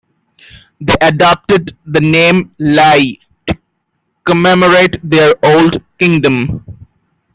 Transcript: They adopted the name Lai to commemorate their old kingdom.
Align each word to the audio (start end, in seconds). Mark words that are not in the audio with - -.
They 0.79 0.95
adopted 0.99 1.77
the 1.85 1.99
name 1.99 2.55
Lai 2.57 3.19
to 3.45 3.55
commemorate 4.25 4.97
their 5.07 5.35
old 5.43 5.79
kingdom. 5.99 6.65